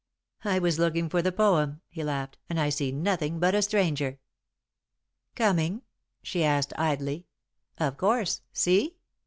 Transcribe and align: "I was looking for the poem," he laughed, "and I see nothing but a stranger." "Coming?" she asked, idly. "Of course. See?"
"I 0.43 0.57
was 0.57 0.79
looking 0.79 1.09
for 1.09 1.21
the 1.21 1.31
poem," 1.31 1.81
he 1.87 2.03
laughed, 2.03 2.39
"and 2.49 2.59
I 2.59 2.69
see 2.69 2.91
nothing 2.91 3.37
but 3.39 3.53
a 3.53 3.61
stranger." 3.61 4.17
"Coming?" 5.35 5.83
she 6.23 6.43
asked, 6.43 6.73
idly. 6.75 7.27
"Of 7.77 7.97
course. 7.97 8.41
See?" 8.51 8.95